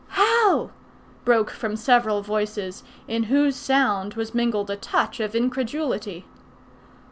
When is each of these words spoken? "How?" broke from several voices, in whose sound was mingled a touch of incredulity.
"How?" 0.07 0.71
broke 1.25 1.51
from 1.51 1.75
several 1.75 2.23
voices, 2.23 2.81
in 3.07 3.25
whose 3.25 3.55
sound 3.55 4.15
was 4.15 4.33
mingled 4.33 4.71
a 4.71 4.75
touch 4.75 5.19
of 5.19 5.35
incredulity. 5.35 6.25